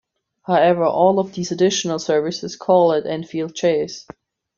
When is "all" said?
0.85-1.19